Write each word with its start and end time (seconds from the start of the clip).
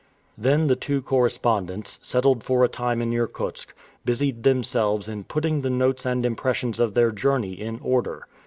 Then 0.35 0.65
the 0.65 0.75
two 0.75 1.03
correspondents, 1.03 1.99
settled 2.01 2.43
for 2.43 2.63
a 2.63 2.67
time 2.67 3.03
in 3.03 3.13
Irkutsk, 3.13 3.75
busied 4.03 4.41
themselves 4.41 5.07
in 5.07 5.25
putting 5.25 5.61
the 5.61 5.69
notes 5.69 6.07
and 6.07 6.25
impressions 6.25 6.79
of 6.79 6.95
their 6.95 7.11
journey 7.11 7.53
in 7.53 7.79
order. 7.83 8.25